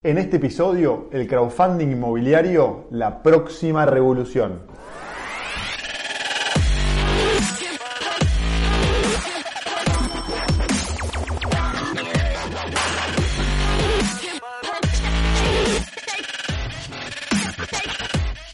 En 0.00 0.16
este 0.16 0.36
episodio, 0.36 1.08
el 1.10 1.26
crowdfunding 1.26 1.88
inmobiliario, 1.88 2.86
la 2.92 3.20
próxima 3.20 3.84
revolución. 3.84 4.62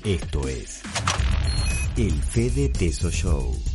Esto 0.02 0.48
es 0.48 0.82
el 1.98 2.12
Fede 2.22 2.70
Teso 2.70 3.10
Show. 3.10 3.73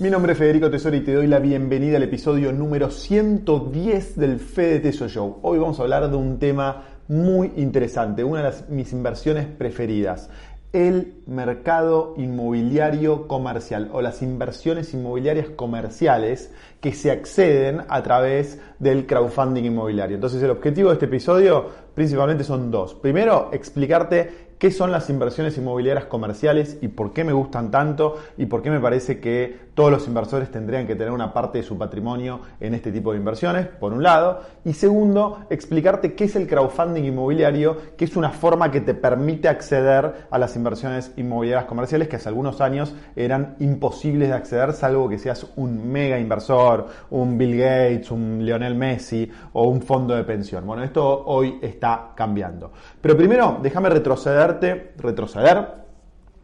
Mi 0.00 0.10
nombre 0.10 0.32
es 0.32 0.38
Federico 0.38 0.68
Tesoro 0.68 0.96
y 0.96 1.02
te 1.02 1.14
doy 1.14 1.28
la 1.28 1.38
bienvenida 1.38 1.98
al 1.98 2.02
episodio 2.02 2.52
número 2.52 2.90
110 2.90 4.16
del 4.16 4.40
Fede 4.40 4.80
Teso 4.80 5.08
Show. 5.08 5.38
Hoy 5.42 5.60
vamos 5.60 5.78
a 5.78 5.82
hablar 5.84 6.10
de 6.10 6.16
un 6.16 6.40
tema 6.40 6.82
muy 7.06 7.52
interesante, 7.56 8.24
una 8.24 8.50
de 8.50 8.56
mis 8.70 8.92
inversiones 8.92 9.46
preferidas, 9.46 10.30
el 10.72 11.22
mercado 11.28 12.14
inmobiliario 12.16 13.28
comercial 13.28 13.88
o 13.92 14.02
las 14.02 14.20
inversiones 14.22 14.92
inmobiliarias 14.94 15.50
comerciales 15.50 16.50
que 16.80 16.92
se 16.92 17.12
acceden 17.12 17.82
a 17.88 18.02
través 18.02 18.60
del 18.80 19.06
crowdfunding 19.06 19.62
inmobiliario. 19.62 20.16
Entonces 20.16 20.42
el 20.42 20.50
objetivo 20.50 20.88
de 20.88 20.94
este 20.94 21.06
episodio 21.06 21.70
principalmente 21.94 22.42
son 22.42 22.72
dos. 22.72 22.94
Primero, 22.94 23.50
explicarte 23.52 24.43
qué 24.58 24.70
son 24.70 24.92
las 24.92 25.10
inversiones 25.10 25.56
inmobiliarias 25.58 26.06
comerciales 26.06 26.78
y 26.80 26.88
por 26.88 27.12
qué 27.12 27.24
me 27.24 27.32
gustan 27.32 27.70
tanto 27.70 28.16
y 28.36 28.46
por 28.46 28.62
qué 28.62 28.70
me 28.70 28.80
parece 28.80 29.20
que 29.20 29.64
todos 29.74 29.90
los 29.90 30.06
inversores 30.06 30.50
tendrían 30.50 30.86
que 30.86 30.94
tener 30.94 31.12
una 31.12 31.32
parte 31.32 31.58
de 31.58 31.64
su 31.64 31.76
patrimonio 31.76 32.40
en 32.60 32.74
este 32.74 32.92
tipo 32.92 33.12
de 33.12 33.18
inversiones, 33.18 33.66
por 33.66 33.92
un 33.92 34.02
lado. 34.02 34.40
Y 34.64 34.72
segundo, 34.72 35.46
explicarte 35.50 36.14
qué 36.14 36.24
es 36.24 36.36
el 36.36 36.46
crowdfunding 36.46 37.02
inmobiliario, 37.02 37.76
que 37.96 38.04
es 38.04 38.16
una 38.16 38.30
forma 38.30 38.70
que 38.70 38.80
te 38.80 38.94
permite 38.94 39.48
acceder 39.48 40.26
a 40.30 40.38
las 40.38 40.54
inversiones 40.54 41.12
inmobiliarias 41.16 41.66
comerciales 41.66 42.08
que 42.08 42.16
hace 42.16 42.28
algunos 42.28 42.60
años 42.60 42.94
eran 43.16 43.56
imposibles 43.58 44.28
de 44.28 44.34
acceder, 44.34 44.72
salvo 44.72 45.08
que 45.08 45.18
seas 45.18 45.46
un 45.56 45.90
mega 45.90 46.18
inversor, 46.18 46.86
un 47.10 47.36
Bill 47.36 47.58
Gates, 47.58 48.10
un 48.12 48.44
Lionel 48.44 48.76
Messi 48.76 49.28
o 49.52 49.68
un 49.68 49.82
fondo 49.82 50.14
de 50.14 50.22
pensión. 50.22 50.66
Bueno, 50.66 50.84
esto 50.84 51.24
hoy 51.26 51.58
está 51.60 52.12
cambiando. 52.14 52.70
Pero 53.00 53.16
primero, 53.16 53.58
déjame 53.60 53.88
retroceder 53.88 54.43
retroceder 54.46 55.84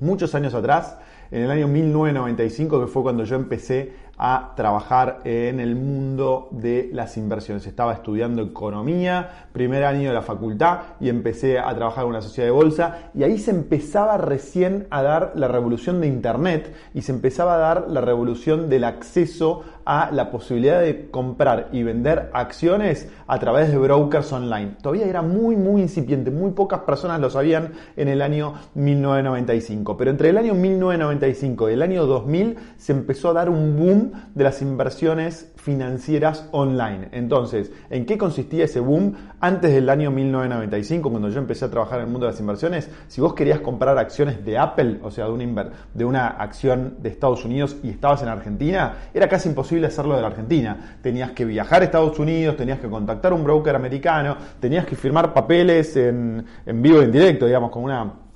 muchos 0.00 0.34
años 0.34 0.54
atrás, 0.54 0.98
en 1.30 1.42
el 1.42 1.50
año 1.50 1.68
1995, 1.68 2.80
que 2.80 2.86
fue 2.86 3.02
cuando 3.02 3.24
yo 3.24 3.36
empecé 3.36 3.92
a 4.22 4.52
trabajar 4.54 5.20
en 5.24 5.60
el 5.60 5.76
mundo 5.76 6.48
de 6.50 6.90
las 6.92 7.16
inversiones. 7.16 7.66
Estaba 7.66 7.94
estudiando 7.94 8.42
economía, 8.42 9.46
primer 9.52 9.84
año 9.84 10.08
de 10.08 10.14
la 10.14 10.20
facultad, 10.20 10.80
y 11.00 11.08
empecé 11.08 11.58
a 11.58 11.74
trabajar 11.74 12.04
en 12.04 12.10
una 12.10 12.20
sociedad 12.20 12.48
de 12.48 12.52
bolsa, 12.52 13.10
y 13.14 13.22
ahí 13.22 13.38
se 13.38 13.50
empezaba 13.50 14.18
recién 14.18 14.86
a 14.90 15.02
dar 15.02 15.32
la 15.36 15.48
revolución 15.48 16.02
de 16.02 16.08
Internet 16.08 16.74
y 16.92 17.00
se 17.00 17.12
empezaba 17.12 17.54
a 17.54 17.58
dar 17.58 17.86
la 17.88 18.02
revolución 18.02 18.68
del 18.68 18.84
acceso 18.84 19.62
a 19.92 20.12
la 20.12 20.30
posibilidad 20.30 20.80
de 20.80 21.10
comprar 21.10 21.68
y 21.72 21.82
vender 21.82 22.30
acciones 22.32 23.08
a 23.26 23.40
través 23.40 23.72
de 23.72 23.76
brokers 23.76 24.32
online. 24.32 24.76
Todavía 24.80 25.04
era 25.04 25.20
muy, 25.20 25.56
muy 25.56 25.82
incipiente, 25.82 26.30
muy 26.30 26.52
pocas 26.52 26.82
personas 26.82 27.20
lo 27.20 27.28
sabían 27.28 27.72
en 27.96 28.06
el 28.06 28.22
año 28.22 28.54
1995, 28.74 29.96
pero 29.96 30.12
entre 30.12 30.28
el 30.28 30.38
año 30.38 30.54
1995 30.54 31.70
y 31.70 31.72
el 31.72 31.82
año 31.82 32.06
2000 32.06 32.56
se 32.76 32.92
empezó 32.92 33.30
a 33.30 33.32
dar 33.32 33.50
un 33.50 33.76
boom 33.76 34.12
de 34.32 34.44
las 34.44 34.62
inversiones 34.62 35.52
financieras 35.60 36.48
online. 36.52 37.08
Entonces, 37.12 37.70
¿en 37.90 38.06
qué 38.06 38.16
consistía 38.16 38.64
ese 38.64 38.80
boom? 38.80 39.14
Antes 39.40 39.72
del 39.72 39.90
año 39.90 40.10
1995, 40.10 41.10
cuando 41.10 41.28
yo 41.28 41.38
empecé 41.38 41.66
a 41.66 41.70
trabajar 41.70 41.98
en 42.00 42.06
el 42.06 42.10
mundo 42.10 42.26
de 42.26 42.32
las 42.32 42.40
inversiones, 42.40 42.90
si 43.08 43.20
vos 43.20 43.34
querías 43.34 43.60
comprar 43.60 43.98
acciones 43.98 44.44
de 44.44 44.56
Apple, 44.56 45.00
o 45.02 45.10
sea, 45.10 45.26
de 45.26 46.04
una, 46.04 46.28
acción 46.28 46.96
de 47.00 47.10
Estados 47.10 47.44
Unidos 47.44 47.76
y 47.82 47.90
estabas 47.90 48.22
en 48.22 48.28
Argentina, 48.28 48.94
era 49.12 49.28
casi 49.28 49.50
imposible 49.50 49.86
hacerlo 49.86 50.16
de 50.16 50.22
la 50.22 50.28
Argentina. 50.28 50.96
Tenías 51.02 51.32
que 51.32 51.44
viajar 51.44 51.82
a 51.82 51.84
Estados 51.84 52.18
Unidos, 52.18 52.56
tenías 52.56 52.80
que 52.80 52.88
contactar 52.88 53.32
a 53.32 53.34
un 53.34 53.44
broker 53.44 53.76
americano, 53.76 54.36
tenías 54.60 54.86
que 54.86 54.96
firmar 54.96 55.34
papeles 55.34 55.94
en, 55.96 56.44
en 56.64 56.82
vivo 56.82 57.02
y 57.02 57.04
en 57.04 57.12
directo, 57.12 57.46
digamos, 57.46 57.70
con 57.70 57.84
una 57.84 58.29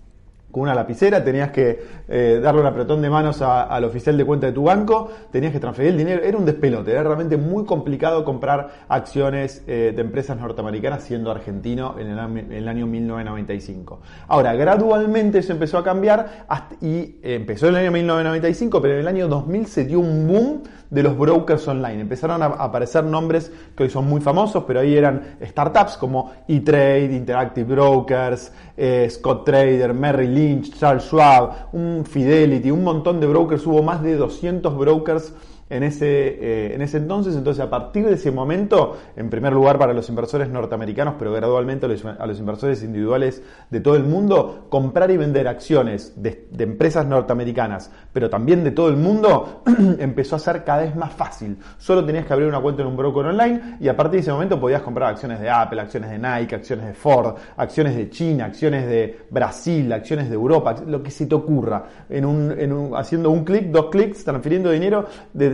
con 0.54 0.62
una 0.62 0.74
lapicera, 0.76 1.24
tenías 1.24 1.50
que 1.50 1.82
eh, 2.06 2.38
darle 2.40 2.60
un 2.60 2.66
apretón 2.68 3.02
de 3.02 3.10
manos 3.10 3.42
al 3.42 3.82
oficial 3.82 4.16
de 4.16 4.24
cuenta 4.24 4.46
de 4.46 4.52
tu 4.52 4.62
banco, 4.62 5.10
tenías 5.32 5.52
que 5.52 5.58
transferir 5.58 5.90
el 5.90 5.98
dinero, 5.98 6.22
era 6.22 6.38
un 6.38 6.44
despelote, 6.44 6.92
era 6.92 7.02
realmente 7.02 7.36
muy 7.36 7.64
complicado 7.64 8.24
comprar 8.24 8.84
acciones 8.88 9.64
eh, 9.66 9.92
de 9.92 10.00
empresas 10.00 10.38
norteamericanas 10.38 11.02
siendo 11.02 11.32
argentino 11.32 11.96
en 11.98 12.06
el, 12.52 12.68
año 12.68 12.86
1995. 12.86 14.00
Ahora, 14.28 14.54
gradualmente 14.54 15.38
eso 15.38 15.52
empezó 15.52 15.76
a 15.78 15.82
cambiar 15.82 16.46
y 16.80 17.16
empezó 17.24 17.66
en 17.66 17.74
el 17.74 17.80
año 17.80 17.90
1995, 17.90 18.80
pero 18.80 18.94
en 18.94 19.00
el 19.00 19.08
año 19.08 19.26
2000 19.26 19.66
se 19.66 19.84
dio 19.86 19.98
un 19.98 20.28
boom 20.28 20.62
de 20.90 21.02
los 21.02 21.16
brokers 21.16 21.66
online. 21.68 22.00
Empezaron 22.00 22.42
a 22.42 22.46
aparecer 22.46 23.04
nombres 23.04 23.52
que 23.76 23.84
hoy 23.84 23.90
son 23.90 24.06
muy 24.06 24.20
famosos, 24.20 24.64
pero 24.66 24.80
ahí 24.80 24.96
eran 24.96 25.36
startups 25.42 25.96
como 25.96 26.32
E-Trade, 26.48 27.14
Interactive 27.14 27.74
Brokers, 27.74 28.52
eh, 28.76 29.08
Scott 29.10 29.44
Trader, 29.44 29.94
Merrill 29.94 30.34
Lynch, 30.34 30.78
Charles 30.78 31.04
Schwab, 31.04 31.68
un 31.72 32.04
Fidelity, 32.04 32.70
un 32.70 32.84
montón 32.84 33.20
de 33.20 33.26
brokers. 33.26 33.66
Hubo 33.66 33.82
más 33.82 34.02
de 34.02 34.16
200 34.16 34.76
brokers 34.76 35.32
en 35.70 35.82
ese, 35.82 36.06
eh, 36.06 36.74
en 36.74 36.82
ese 36.82 36.98
entonces. 36.98 37.34
Entonces, 37.36 37.64
a 37.64 37.70
partir 37.70 38.06
de 38.06 38.14
ese 38.14 38.30
momento, 38.30 38.96
en 39.16 39.30
primer 39.30 39.52
lugar 39.52 39.78
para 39.78 39.92
los 39.92 40.08
inversores 40.08 40.48
norteamericanos, 40.48 41.14
pero 41.18 41.32
gradualmente 41.32 41.86
a 41.86 42.26
los, 42.26 42.38
inversores 42.38 42.82
individuales 42.82 43.42
de 43.70 43.80
todo 43.80 43.96
el 43.96 44.04
mundo, 44.04 44.66
comprar 44.68 45.10
y 45.10 45.16
vender 45.16 45.48
acciones 45.48 46.20
de, 46.20 46.48
empresas 46.58 47.06
norteamericanas, 47.06 47.90
pero 48.12 48.30
también 48.30 48.64
de 48.64 48.70
todo 48.70 48.88
el 48.88 48.96
mundo, 48.96 49.62
empezó 49.98 50.36
a 50.36 50.38
ser 50.38 50.64
cada 50.64 50.82
vez 50.82 50.96
más 50.96 51.12
fácil. 51.12 51.56
Solo 51.78 52.04
tenías 52.04 52.26
que 52.26 52.32
abrir 52.32 52.48
una 52.48 52.60
cuenta 52.60 52.82
en 52.82 52.88
un 52.88 52.96
broker 52.96 53.26
online 53.26 53.76
y 53.80 53.88
a 53.88 53.96
partir 53.96 54.12
de 54.12 54.20
ese 54.20 54.32
momento 54.32 54.60
podías 54.60 54.82
comprar 54.82 55.10
acciones 55.10 55.40
de 55.40 55.50
Apple, 55.50 55.80
acciones 55.80 56.10
de 56.10 56.18
Nike, 56.18 56.54
acciones 56.54 56.86
de 56.86 56.94
Ford, 56.94 57.34
acciones 57.56 57.96
de 57.96 58.10
China, 58.10 58.46
acciones 58.46 58.86
de 58.86 59.26
Brasil, 59.30 59.92
acciones 59.92 60.28
de 60.28 60.34
Europa, 60.34 60.74
lo 60.86 61.02
que 61.02 61.10
se 61.10 61.26
te 61.26 61.34
ocurra. 61.34 61.84
En 62.08 62.24
un, 62.24 62.92
haciendo 62.96 63.30
un 63.30 63.44
clic, 63.44 63.70
dos 63.70 63.86
clics, 63.90 64.24
transfiriendo 64.24 64.70
dinero 64.70 65.06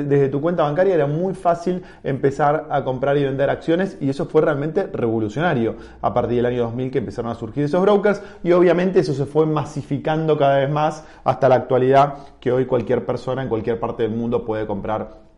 desde 0.05 0.29
tu 0.29 0.41
cuenta 0.41 0.63
bancaria 0.63 0.95
era 0.95 1.07
muy 1.07 1.35
fácil 1.35 1.83
empezar 2.03 2.67
a 2.71 2.85
comprar 2.85 3.17
y 3.17 3.25
vender 3.25 3.51
acciones 3.51 3.97
y 4.01 4.11
eso 4.11 4.27
fue 4.27 4.43
realmente 4.43 4.87
revolucionario 4.87 5.77
a 6.01 6.13
partir 6.13 6.37
del 6.37 6.47
año 6.47 6.63
2000 6.65 6.91
que 6.91 6.99
empezaron 6.99 7.31
a 7.31 7.35
surgir 7.35 7.65
esos 7.65 7.81
brokers 7.83 8.23
y 8.43 8.53
obviamente 8.53 9.01
eso 9.01 9.15
se 9.15 9.27
fue 9.27 9.47
masificando 9.47 10.37
cada 10.37 10.59
vez 10.59 10.71
más 10.71 11.05
hasta 11.25 11.49
la 11.49 11.57
actualidad 11.57 12.15
que 12.41 12.53
hoy 12.53 12.67
cualquier 12.67 13.05
persona 13.05 13.43
en 13.43 13.49
cualquier 13.49 13.79
parte 13.79 14.03
del 14.03 14.13
mundo 14.13 14.45
puede 14.45 14.67
comprar 14.67 15.30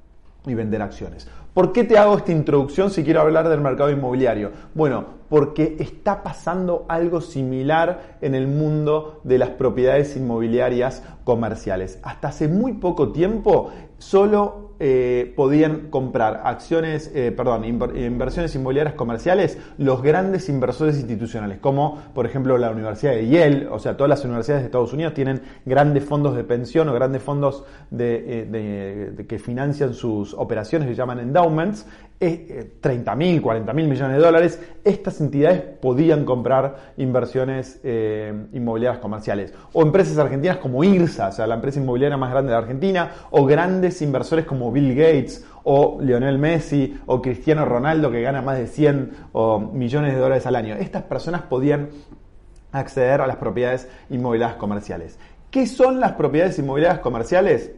y 0.47 0.55
vender 0.55 0.83
acciones. 0.83 1.29
¿Por 1.55 1.73
qué 1.73 1.85
te 1.85 1.99
hago 1.99 2.17
esta 2.17 2.33
introducción 2.33 2.91
si 2.91 3.05
quiero 3.05 3.21
hablar 3.21 3.49
del 3.49 3.61
mercado 3.61 3.91
inmobiliario? 3.91 4.53
Bueno, 4.75 5.05
porque 5.29 5.77
está 5.79 6.23
pasando 6.23 6.87
algo 6.89 7.21
similar 7.21 8.17
en 8.23 8.35
el 8.35 8.47
mundo 8.49 9.21
de 9.25 9.39
las 9.39 9.51
propiedades 9.51 10.17
inmobiliarias 10.17 11.03
comerciales. 11.25 11.99
Hasta 12.03 12.29
hace 12.29 12.49
muy 12.49 12.75
poco 12.75 13.13
tiempo 13.13 13.71
solo 13.99 14.72
eh, 14.85 15.33
podían 15.37 15.91
comprar 15.91 16.43
acciones, 16.45 17.13
eh, 17.15 17.31
perdón, 17.31 17.65
inversiones 17.65 18.53
inmobiliarias 18.57 18.97
comerciales 18.97 19.57
los 19.79 20.03
grandes 20.03 20.49
inversores 20.49 20.97
institucionales, 20.97 21.61
como 21.61 22.03
por 22.13 22.27
ejemplo 22.27 22.59
la 22.59 22.73
Universidad 22.73 23.13
de 23.13 23.29
Yale, 23.29 23.69
o 23.69 23.79
sea, 23.79 23.97
todas 23.97 24.09
las 24.09 24.25
universidades 24.25 24.63
de 24.63 24.67
Estados 24.67 24.93
Unidos 24.93 25.15
tienen 25.15 25.41
grandes 25.65 26.05
fondos 26.05 26.35
de 26.35 26.43
pensión 26.43 26.89
o 26.89 26.95
grandes 26.95 27.23
fondos 27.23 27.63
de, 27.91 28.25
eh, 28.27 29.25
que 29.29 29.39
financian 29.39 29.95
sus 29.95 30.35
operaciones 30.35 30.89
que 30.89 30.97
llaman 30.97 31.21
endowments, 31.21 31.87
30 32.81 33.15
mil, 33.17 33.43
40 33.43 33.73
mil 33.73 33.89
millones 33.89 34.17
de 34.17 34.23
dólares, 34.23 34.61
estas 34.85 35.21
entidades 35.21 35.61
podían 35.61 36.25
comprar 36.25 36.93
inversiones 36.97 37.81
inmobiliarias 38.53 39.03
comerciales. 39.03 39.53
O 39.73 39.83
empresas 39.83 40.17
argentinas 40.19 40.59
como 40.59 40.85
IRSA, 40.85 41.29
o 41.29 41.33
sea, 41.33 41.47
la 41.47 41.57
empresa 41.57 41.81
inmobiliaria 41.81 42.17
más 42.17 42.31
grande 42.31 42.53
de 42.53 42.59
Argentina, 42.59 43.11
o 43.31 43.45
grandes 43.45 44.01
inversores 44.03 44.45
como 44.45 44.71
Bill 44.71 44.95
Gates 44.95 45.45
o 45.65 45.99
Lionel 46.01 46.39
Messi 46.39 46.99
o 47.07 47.21
Cristiano 47.21 47.65
Ronaldo 47.65 48.11
que 48.11 48.23
gana 48.23 48.43
más 48.43 48.59
de 48.59 48.67
100 48.67 49.13
millones 49.73 50.15
de 50.15 50.21
dólares 50.21 50.47
al 50.47 50.57
año. 50.57 50.77
Estas 50.77 51.03
personas 51.03 51.43
podían 51.43 51.91
acceder 52.71 53.21
a 53.21 53.27
las 53.27 53.37
propiedades 53.37 53.89
inmobiliarias 54.11 54.59
comerciales. 54.59 55.19
¿Qué 55.51 55.67
son 55.67 56.01
las 56.01 56.13
propiedades 56.13 56.59
inmobiliarias 56.59 57.01
comerciales? 57.01 57.73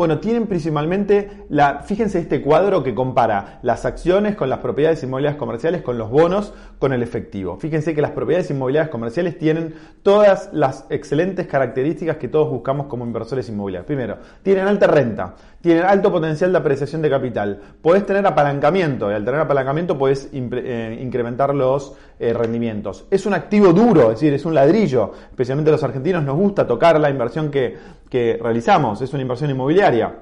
Bueno, 0.00 0.18
tienen 0.18 0.46
principalmente 0.46 1.44
la, 1.50 1.82
fíjense 1.82 2.20
este 2.20 2.40
cuadro 2.40 2.82
que 2.82 2.94
compara 2.94 3.58
las 3.60 3.84
acciones 3.84 4.34
con 4.34 4.48
las 4.48 4.60
propiedades 4.60 5.02
inmobiliarias 5.02 5.38
comerciales, 5.38 5.82
con 5.82 5.98
los 5.98 6.08
bonos, 6.08 6.54
con 6.78 6.94
el 6.94 7.02
efectivo. 7.02 7.58
Fíjense 7.58 7.94
que 7.94 8.00
las 8.00 8.12
propiedades 8.12 8.50
inmobiliarias 8.50 8.90
comerciales 8.90 9.36
tienen 9.36 9.74
todas 10.02 10.48
las 10.54 10.86
excelentes 10.88 11.46
características 11.46 12.16
que 12.16 12.28
todos 12.28 12.48
buscamos 12.48 12.86
como 12.86 13.04
inversores 13.04 13.46
inmobiliarios. 13.50 13.86
Primero, 13.86 14.16
tienen 14.42 14.68
alta 14.68 14.86
renta, 14.86 15.34
tienen 15.60 15.84
alto 15.84 16.10
potencial 16.10 16.50
de 16.50 16.56
apreciación 16.56 17.02
de 17.02 17.10
capital, 17.10 17.60
podés 17.82 18.06
tener 18.06 18.26
apalancamiento 18.26 19.10
y 19.10 19.14
al 19.14 19.22
tener 19.26 19.40
apalancamiento 19.40 19.98
podés 19.98 20.30
eh, 20.32 20.98
incrementar 20.98 21.54
los 21.54 21.94
eh, 22.18 22.32
rendimientos. 22.32 23.06
Es 23.10 23.26
un 23.26 23.34
activo 23.34 23.74
duro, 23.74 24.04
es 24.04 24.20
decir, 24.20 24.32
es 24.32 24.46
un 24.46 24.54
ladrillo, 24.54 25.12
especialmente 25.28 25.70
los 25.70 25.84
argentinos 25.84 26.24
nos 26.24 26.36
gusta 26.36 26.66
tocar 26.66 26.98
la 26.98 27.10
inversión 27.10 27.50
que, 27.50 27.76
que 28.10 28.38
realizamos, 28.42 29.00
es 29.00 29.12
una 29.12 29.22
inversión 29.22 29.50
inmobiliaria. 29.50 30.14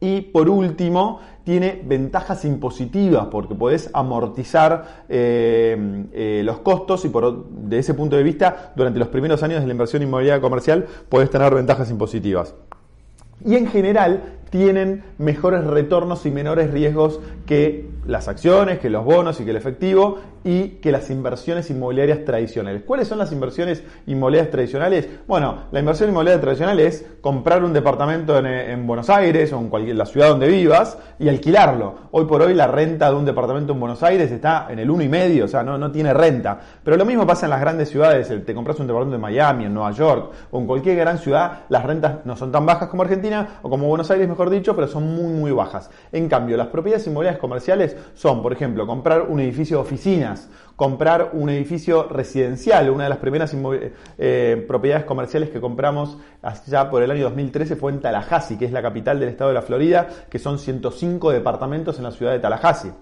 Y 0.00 0.22
por 0.22 0.48
último, 0.48 1.20
tiene 1.44 1.80
ventajas 1.84 2.44
impositivas 2.44 3.26
porque 3.26 3.54
podés 3.54 3.90
amortizar 3.92 5.04
eh, 5.08 6.42
los 6.44 6.58
costos 6.60 7.04
y 7.04 7.08
por, 7.08 7.46
de 7.48 7.78
ese 7.78 7.94
punto 7.94 8.16
de 8.16 8.22
vista, 8.22 8.72
durante 8.74 8.98
los 8.98 9.08
primeros 9.08 9.42
años 9.42 9.60
de 9.60 9.66
la 9.66 9.72
inversión 9.72 10.02
inmobiliaria 10.02 10.40
comercial, 10.40 10.86
podés 11.08 11.30
tener 11.30 11.54
ventajas 11.54 11.90
impositivas. 11.90 12.54
Y 13.44 13.56
en 13.56 13.66
general 13.66 14.38
tienen 14.50 15.02
mejores 15.18 15.64
retornos 15.64 16.26
y 16.26 16.30
menores 16.30 16.70
riesgos 16.70 17.20
que 17.46 17.88
las 18.06 18.28
acciones, 18.28 18.78
que 18.78 18.90
los 18.90 19.04
bonos 19.04 19.40
y 19.40 19.44
que 19.44 19.50
el 19.50 19.56
efectivo 19.56 20.18
y 20.44 20.68
que 20.80 20.92
las 20.92 21.10
inversiones 21.10 21.70
inmobiliarias 21.70 22.24
tradicionales. 22.24 22.82
¿Cuáles 22.84 23.08
son 23.08 23.18
las 23.18 23.32
inversiones 23.32 23.82
inmobiliarias 24.06 24.50
tradicionales? 24.50 25.08
Bueno, 25.26 25.64
la 25.70 25.80
inversión 25.80 26.10
inmobiliaria 26.10 26.40
tradicional 26.40 26.80
es 26.80 27.04
comprar 27.20 27.64
un 27.64 27.72
departamento 27.72 28.38
en, 28.38 28.86
Buenos 28.86 29.10
Aires 29.10 29.52
o 29.52 29.58
en 29.58 29.68
cualquier, 29.68 29.96
la 29.96 30.06
ciudad 30.06 30.28
donde 30.28 30.48
vivas 30.48 30.98
y 31.18 31.28
alquilarlo. 31.28 31.94
Hoy 32.10 32.24
por 32.24 32.42
hoy 32.42 32.54
la 32.54 32.66
renta 32.66 33.10
de 33.10 33.16
un 33.16 33.24
departamento 33.24 33.72
en 33.72 33.80
Buenos 33.80 34.02
Aires 34.02 34.30
está 34.30 34.66
en 34.70 34.78
el 34.78 34.90
uno 34.90 35.02
y 35.02 35.08
medio, 35.08 35.44
o 35.44 35.48
sea, 35.48 35.62
no, 35.62 35.78
no 35.78 35.90
tiene 35.92 36.12
renta. 36.12 36.58
Pero 36.82 36.96
lo 36.96 37.04
mismo 37.04 37.26
pasa 37.26 37.46
en 37.46 37.50
las 37.50 37.60
grandes 37.60 37.88
ciudades. 37.88 38.28
Te 38.44 38.54
compras 38.54 38.78
un 38.80 38.86
departamento 38.86 39.16
en 39.16 39.22
Miami, 39.22 39.64
en 39.64 39.74
Nueva 39.74 39.92
York 39.92 40.32
o 40.50 40.58
en 40.58 40.66
cualquier 40.66 40.96
gran 40.96 41.18
ciudad, 41.18 41.60
las 41.68 41.84
rentas 41.84 42.24
no 42.24 42.36
son 42.36 42.52
tan 42.52 42.66
bajas 42.66 42.88
como 42.88 43.02
Argentina 43.02 43.60
o 43.62 43.70
como 43.70 43.86
Buenos 43.86 44.10
Aires, 44.10 44.28
mejor 44.28 44.50
dicho, 44.50 44.74
pero 44.74 44.88
son 44.88 45.14
muy, 45.14 45.32
muy 45.32 45.52
bajas. 45.52 45.90
En 46.10 46.28
cambio, 46.28 46.56
las 46.56 46.68
propiedades 46.68 47.06
inmobiliarias 47.06 47.40
comerciales 47.40 47.96
son, 48.14 48.42
por 48.42 48.52
ejemplo, 48.52 48.86
comprar 48.86 49.22
un 49.22 49.40
edificio 49.40 49.78
de 49.78 49.82
comprar 50.76 51.30
un 51.32 51.50
edificio 51.50 52.08
residencial. 52.08 52.90
Una 52.90 53.04
de 53.04 53.10
las 53.10 53.18
primeras 53.18 53.54
eh, 54.18 54.64
propiedades 54.66 55.04
comerciales 55.04 55.50
que 55.50 55.60
compramos 55.60 56.18
allá 56.42 56.90
por 56.90 57.02
el 57.02 57.10
año 57.10 57.24
2013 57.24 57.76
fue 57.76 57.92
en 57.92 58.00
Tallahassee, 58.00 58.58
que 58.58 58.64
es 58.64 58.72
la 58.72 58.82
capital 58.82 59.20
del 59.20 59.28
estado 59.28 59.48
de 59.50 59.54
la 59.54 59.62
Florida, 59.62 60.08
que 60.28 60.38
son 60.38 60.58
105 60.58 61.30
departamentos 61.30 61.98
en 61.98 62.04
la 62.04 62.10
ciudad 62.10 62.32
de 62.32 62.38
Tallahassee 62.40 62.92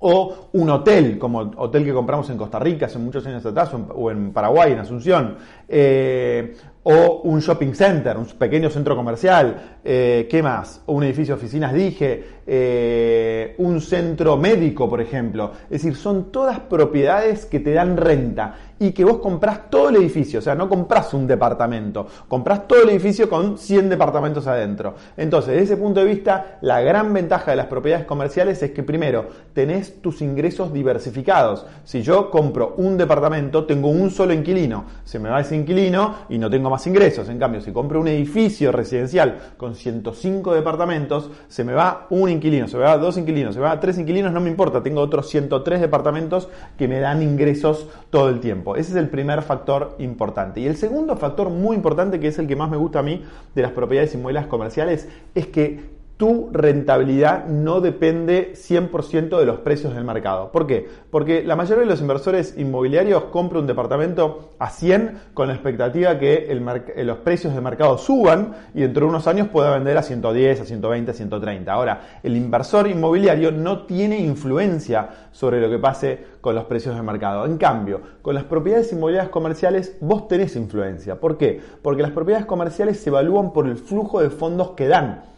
o 0.00 0.48
un 0.52 0.70
hotel, 0.70 1.18
como 1.18 1.40
hotel 1.56 1.84
que 1.84 1.92
compramos 1.92 2.28
en 2.30 2.38
Costa 2.38 2.58
Rica 2.58 2.86
hace 2.86 2.98
muchos 2.98 3.26
años 3.26 3.44
atrás, 3.44 3.70
o 3.94 4.10
en, 4.10 4.32
Paraguay, 4.32 4.72
en 4.72 4.78
Asunción, 4.78 5.36
eh, 5.68 6.56
o 6.82 7.20
un 7.24 7.40
shopping 7.40 7.74
center, 7.74 8.16
un 8.16 8.24
pequeño 8.24 8.70
centro 8.70 8.96
comercial, 8.96 9.78
eh, 9.84 10.26
¿qué 10.30 10.42
más? 10.42 10.82
O 10.86 10.94
un 10.94 11.04
edificio 11.04 11.34
de 11.34 11.40
oficinas, 11.40 11.74
dije, 11.74 12.39
eh, 12.52 13.54
un 13.58 13.80
centro 13.80 14.36
médico, 14.36 14.90
por 14.90 15.00
ejemplo. 15.00 15.52
Es 15.70 15.82
decir, 15.82 15.94
son 15.94 16.32
todas 16.32 16.58
propiedades 16.58 17.46
que 17.46 17.60
te 17.60 17.72
dan 17.72 17.96
renta 17.96 18.56
y 18.80 18.92
que 18.92 19.04
vos 19.04 19.18
comprás 19.18 19.70
todo 19.70 19.90
el 19.90 19.96
edificio, 19.96 20.38
o 20.38 20.42
sea, 20.42 20.54
no 20.54 20.66
comprás 20.66 21.12
un 21.12 21.26
departamento, 21.26 22.06
comprás 22.26 22.66
todo 22.66 22.82
el 22.82 22.88
edificio 22.88 23.28
con 23.28 23.58
100 23.58 23.90
departamentos 23.90 24.46
adentro. 24.46 24.94
Entonces, 25.18 25.52
desde 25.52 25.64
ese 25.64 25.76
punto 25.76 26.00
de 26.00 26.06
vista, 26.06 26.58
la 26.62 26.80
gran 26.80 27.12
ventaja 27.12 27.50
de 27.50 27.58
las 27.58 27.66
propiedades 27.66 28.06
comerciales 28.06 28.62
es 28.62 28.70
que 28.70 28.82
primero, 28.82 29.26
tenés 29.52 30.00
tus 30.00 30.22
ingresos 30.22 30.72
diversificados. 30.72 31.66
Si 31.84 32.00
yo 32.00 32.30
compro 32.30 32.74
un 32.78 32.96
departamento, 32.96 33.66
tengo 33.66 33.90
un 33.90 34.10
solo 34.10 34.32
inquilino, 34.32 34.86
se 35.04 35.18
me 35.18 35.28
va 35.28 35.42
ese 35.42 35.56
inquilino 35.56 36.14
y 36.30 36.38
no 36.38 36.48
tengo 36.48 36.70
más 36.70 36.86
ingresos. 36.86 37.28
En 37.28 37.38
cambio, 37.38 37.60
si 37.60 37.72
compro 37.72 38.00
un 38.00 38.08
edificio 38.08 38.72
residencial 38.72 39.36
con 39.58 39.74
105 39.74 40.54
departamentos, 40.54 41.30
se 41.48 41.64
me 41.64 41.74
va 41.74 42.06
un 42.08 42.30
inquilino, 42.30 42.39
se 42.40 42.76
me 42.76 42.82
va 42.82 42.98
dos 42.98 43.16
inquilinos, 43.16 43.54
se 43.54 43.60
va 43.60 43.78
tres 43.80 43.98
inquilinos, 43.98 44.32
no 44.32 44.40
me 44.40 44.50
importa, 44.50 44.82
tengo 44.82 45.00
otros 45.00 45.28
103 45.28 45.80
departamentos 45.80 46.48
que 46.78 46.88
me 46.88 47.00
dan 47.00 47.22
ingresos 47.22 47.88
todo 48.10 48.28
el 48.28 48.40
tiempo. 48.40 48.76
Ese 48.76 48.92
es 48.92 48.96
el 48.96 49.08
primer 49.08 49.42
factor 49.42 49.96
importante. 49.98 50.60
Y 50.60 50.66
el 50.66 50.76
segundo 50.76 51.16
factor 51.16 51.50
muy 51.50 51.76
importante, 51.76 52.20
que 52.20 52.28
es 52.28 52.38
el 52.38 52.46
que 52.46 52.56
más 52.56 52.70
me 52.70 52.76
gusta 52.76 53.00
a 53.00 53.02
mí 53.02 53.22
de 53.54 53.62
las 53.62 53.72
propiedades 53.72 54.14
inmobiliarias 54.14 54.50
comerciales, 54.50 55.08
es 55.34 55.46
que 55.46 55.99
tu 56.20 56.50
rentabilidad 56.52 57.46
no 57.46 57.80
depende 57.80 58.52
100% 58.52 59.38
de 59.38 59.46
los 59.46 59.60
precios 59.60 59.94
del 59.94 60.04
mercado. 60.04 60.52
¿Por 60.52 60.66
qué? 60.66 60.86
Porque 61.10 61.42
la 61.42 61.56
mayoría 61.56 61.84
de 61.84 61.90
los 61.90 62.02
inversores 62.02 62.58
inmobiliarios 62.58 63.24
compran 63.32 63.62
un 63.62 63.66
departamento 63.66 64.50
a 64.58 64.68
100 64.68 65.18
con 65.32 65.48
la 65.48 65.54
expectativa 65.54 66.18
que 66.18 66.52
eh, 66.52 67.04
los 67.04 67.16
precios 67.20 67.54
del 67.54 67.62
mercado 67.62 67.96
suban 67.96 68.52
y 68.74 68.82
dentro 68.82 69.06
de 69.06 69.08
unos 69.08 69.26
años 69.28 69.48
pueda 69.48 69.70
vender 69.70 69.96
a 69.96 70.02
110, 70.02 70.60
a 70.60 70.64
120, 70.66 71.10
a 71.10 71.14
130. 71.14 71.72
Ahora, 71.72 72.00
el 72.22 72.36
inversor 72.36 72.86
inmobiliario 72.86 73.50
no 73.50 73.86
tiene 73.86 74.18
influencia 74.18 75.08
sobre 75.32 75.58
lo 75.58 75.70
que 75.70 75.78
pase 75.78 76.22
con 76.42 76.54
los 76.54 76.64
precios 76.64 76.94
del 76.96 77.02
mercado. 77.02 77.46
En 77.46 77.56
cambio, 77.56 78.02
con 78.20 78.34
las 78.34 78.44
propiedades 78.44 78.92
inmobiliarias 78.92 79.30
comerciales 79.30 79.96
vos 80.02 80.28
tenés 80.28 80.54
influencia. 80.54 81.18
¿Por 81.18 81.38
qué? 81.38 81.62
Porque 81.80 82.02
las 82.02 82.10
propiedades 82.10 82.44
comerciales 82.44 83.00
se 83.00 83.08
evalúan 83.08 83.54
por 83.54 83.66
el 83.66 83.78
flujo 83.78 84.20
de 84.20 84.28
fondos 84.28 84.72
que 84.72 84.86
dan. 84.86 85.30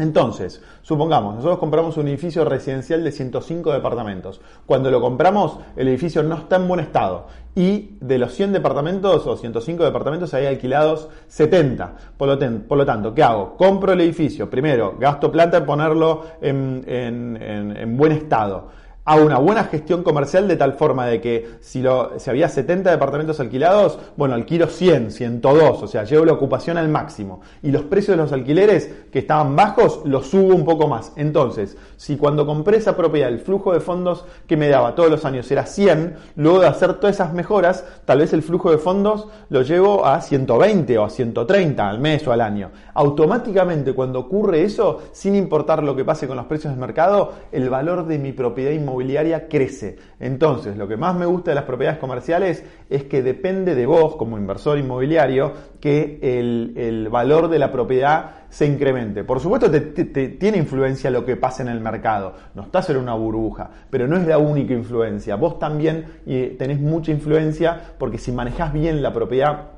Entonces, 0.00 0.62
supongamos, 0.80 1.34
nosotros 1.34 1.58
compramos 1.58 1.98
un 1.98 2.08
edificio 2.08 2.44
residencial 2.46 3.04
de 3.04 3.12
105 3.12 3.70
departamentos. 3.70 4.40
Cuando 4.64 4.90
lo 4.90 4.98
compramos, 4.98 5.58
el 5.76 5.88
edificio 5.88 6.22
no 6.22 6.36
está 6.36 6.56
en 6.56 6.66
buen 6.66 6.80
estado. 6.80 7.26
Y 7.54 7.98
de 8.00 8.18
los 8.18 8.32
100 8.32 8.54
departamentos 8.54 9.26
o 9.26 9.36
105 9.36 9.84
departamentos 9.84 10.32
hay 10.32 10.46
alquilados 10.46 11.10
70. 11.28 11.94
Por 12.16 12.28
lo, 12.28 12.86
tanto, 12.86 13.12
¿qué 13.12 13.22
hago? 13.22 13.58
Compro 13.58 13.92
el 13.92 14.00
edificio. 14.00 14.48
Primero, 14.48 14.96
gasto 14.98 15.30
plata 15.30 15.58
en 15.58 15.66
ponerlo 15.66 16.24
en 16.40 17.94
buen 17.98 18.12
estado 18.12 18.80
hago 19.10 19.26
una 19.26 19.38
buena 19.38 19.64
gestión 19.64 20.04
comercial 20.04 20.46
de 20.46 20.54
tal 20.54 20.74
forma 20.74 21.04
de 21.04 21.20
que 21.20 21.56
si, 21.58 21.82
lo, 21.82 22.12
si 22.20 22.30
había 22.30 22.48
70 22.48 22.92
departamentos 22.92 23.40
alquilados, 23.40 23.98
bueno, 24.16 24.36
alquilo 24.36 24.68
100, 24.68 25.10
102, 25.10 25.82
o 25.82 25.86
sea, 25.88 26.04
llevo 26.04 26.24
la 26.24 26.34
ocupación 26.34 26.78
al 26.78 26.88
máximo. 26.88 27.40
Y 27.60 27.72
los 27.72 27.82
precios 27.82 28.16
de 28.16 28.22
los 28.22 28.32
alquileres 28.32 28.88
que 29.10 29.18
estaban 29.18 29.56
bajos 29.56 30.02
los 30.04 30.28
subo 30.28 30.54
un 30.54 30.64
poco 30.64 30.86
más. 30.86 31.12
Entonces, 31.16 31.76
si 31.96 32.16
cuando 32.16 32.46
compré 32.46 32.76
esa 32.76 32.96
propiedad 32.96 33.28
el 33.28 33.40
flujo 33.40 33.72
de 33.72 33.80
fondos 33.80 34.26
que 34.46 34.56
me 34.56 34.68
daba 34.68 34.94
todos 34.94 35.10
los 35.10 35.24
años 35.24 35.50
era 35.50 35.66
100, 35.66 36.14
luego 36.36 36.60
de 36.60 36.68
hacer 36.68 36.94
todas 36.94 37.16
esas 37.16 37.32
mejoras, 37.32 37.84
tal 38.04 38.20
vez 38.20 38.32
el 38.32 38.44
flujo 38.44 38.70
de 38.70 38.78
fondos 38.78 39.26
lo 39.48 39.62
llevo 39.62 40.06
a 40.06 40.20
120 40.20 40.98
o 40.98 41.04
a 41.04 41.10
130 41.10 41.88
al 41.88 41.98
mes 41.98 42.28
o 42.28 42.32
al 42.32 42.40
año. 42.40 42.70
Automáticamente 42.94 43.92
cuando 43.92 44.20
ocurre 44.20 44.62
eso, 44.62 45.02
sin 45.10 45.34
importar 45.34 45.82
lo 45.82 45.96
que 45.96 46.04
pase 46.04 46.28
con 46.28 46.36
los 46.36 46.46
precios 46.46 46.72
del 46.72 46.80
mercado, 46.80 47.32
el 47.50 47.68
valor 47.68 48.06
de 48.06 48.16
mi 48.20 48.30
propiedad 48.32 48.70
inmobiliaria 48.70 48.99
inmobiliaria 49.00 49.48
crece. 49.48 49.96
Entonces, 50.18 50.76
lo 50.76 50.86
que 50.86 50.96
más 50.96 51.16
me 51.16 51.24
gusta 51.24 51.50
de 51.52 51.54
las 51.54 51.64
propiedades 51.64 51.98
comerciales 51.98 52.64
es 52.90 53.04
que 53.04 53.22
depende 53.22 53.74
de 53.74 53.86
vos, 53.86 54.16
como 54.16 54.36
inversor 54.36 54.78
inmobiliario, 54.78 55.52
que 55.80 56.18
el, 56.22 57.08
valor 57.10 57.48
de 57.48 57.58
la 57.58 57.72
propiedad 57.72 58.32
se 58.50 58.66
incremente. 58.66 59.24
Por 59.24 59.40
supuesto, 59.40 59.70
te, 59.70 59.80
tiene 59.80 60.58
influencia 60.58 61.10
lo 61.10 61.24
que 61.24 61.36
pasa 61.36 61.62
en 61.62 61.70
el 61.70 61.80
mercado. 61.80 62.34
No 62.54 62.62
estás 62.62 62.90
en 62.90 62.98
una 62.98 63.14
burbuja, 63.14 63.70
pero 63.88 64.06
no 64.06 64.16
es 64.16 64.26
la 64.26 64.38
única 64.38 64.74
influencia. 64.74 65.36
Vos 65.36 65.58
también 65.58 66.04
eh, 66.26 66.54
tenés 66.58 66.78
mucha 66.78 67.10
influencia 67.10 67.80
porque 67.98 68.18
si 68.18 68.32
manejás 68.32 68.72
bien 68.72 69.02
la 69.02 69.12
propiedad 69.12 69.70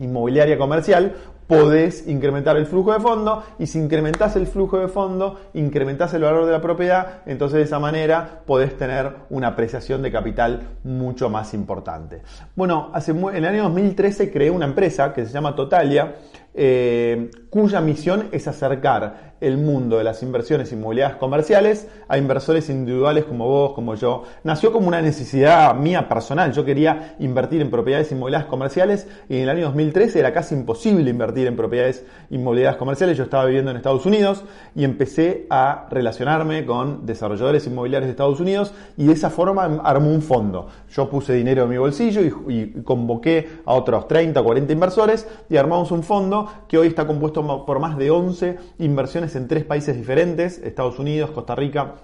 inmobiliaria 0.00 0.58
comercial, 0.58 1.14
podés 1.46 2.06
incrementar 2.08 2.56
el 2.56 2.66
flujo 2.66 2.92
de 2.92 3.00
fondo 3.00 3.42
y 3.58 3.66
si 3.66 3.78
incrementás 3.78 4.36
el 4.36 4.46
flujo 4.46 4.78
de 4.78 4.88
fondo, 4.88 5.40
incrementás 5.54 6.14
el 6.14 6.22
valor 6.22 6.46
de 6.46 6.52
la 6.52 6.60
propiedad, 6.60 7.20
entonces 7.26 7.58
de 7.58 7.62
esa 7.64 7.78
manera 7.78 8.42
podés 8.46 8.76
tener 8.76 9.12
una 9.30 9.48
apreciación 9.48 10.02
de 10.02 10.10
capital 10.10 10.62
mucho 10.84 11.30
más 11.30 11.54
importante. 11.54 12.22
Bueno, 12.54 12.90
hace, 12.92 13.12
en 13.12 13.36
el 13.36 13.46
año 13.46 13.64
2013 13.64 14.32
creé 14.32 14.50
una 14.50 14.66
empresa 14.66 15.12
que 15.12 15.26
se 15.26 15.32
llama 15.32 15.54
Totalia, 15.54 16.14
eh, 16.58 17.30
cuya 17.50 17.80
misión 17.82 18.28
es 18.32 18.48
acercar 18.48 19.36
el 19.40 19.58
mundo 19.58 19.98
de 19.98 20.04
las 20.04 20.22
inversiones 20.22 20.72
inmobiliarias 20.72 21.18
comerciales 21.18 21.88
a 22.08 22.16
inversores 22.16 22.70
individuales 22.70 23.24
como 23.24 23.46
vos, 23.46 23.74
como 23.74 23.94
yo. 23.94 24.22
Nació 24.44 24.72
como 24.72 24.88
una 24.88 25.02
necesidad 25.02 25.74
mía 25.74 26.08
personal. 26.08 26.52
Yo 26.52 26.64
quería 26.64 27.16
invertir 27.18 27.60
en 27.60 27.70
propiedades 27.70 28.10
inmobiliarias 28.12 28.48
comerciales 28.48 29.06
y 29.28 29.36
en 29.36 29.42
el 29.42 29.50
año 29.50 29.66
2013 29.66 30.18
era 30.18 30.32
casi 30.32 30.54
imposible 30.54 31.10
invertir 31.10 31.46
en 31.46 31.56
propiedades 31.56 32.04
inmobiliarias 32.30 32.76
comerciales. 32.76 33.18
Yo 33.18 33.24
estaba 33.24 33.44
viviendo 33.44 33.70
en 33.70 33.76
Estados 33.76 34.06
Unidos 34.06 34.44
y 34.74 34.84
empecé 34.84 35.46
a 35.50 35.86
relacionarme 35.90 36.64
con 36.64 37.04
desarrolladores 37.04 37.66
inmobiliarios 37.66 38.06
de 38.06 38.12
Estados 38.12 38.40
Unidos 38.40 38.72
y 38.96 39.04
de 39.06 39.12
esa 39.12 39.28
forma 39.28 39.64
armó 39.84 40.10
un 40.10 40.22
fondo. 40.22 40.68
Yo 40.90 41.10
puse 41.10 41.34
dinero 41.34 41.64
en 41.64 41.68
mi 41.68 41.76
bolsillo 41.76 42.22
y, 42.22 42.54
y 42.54 42.82
convoqué 42.82 43.60
a 43.66 43.74
otros 43.74 44.08
30 44.08 44.40
o 44.40 44.44
40 44.44 44.72
inversores 44.72 45.26
y 45.50 45.56
armamos 45.58 45.90
un 45.90 46.02
fondo 46.02 46.45
que 46.68 46.78
hoy 46.78 46.88
está 46.88 47.06
compuesto 47.06 47.64
por 47.64 47.78
más 47.78 47.96
de 47.96 48.10
11 48.10 48.58
inversiones 48.78 49.36
en 49.36 49.48
tres 49.48 49.64
países 49.64 49.96
diferentes, 49.96 50.58
Estados 50.58 50.98
Unidos, 50.98 51.30
Costa 51.30 51.54
Rica, 51.54 51.94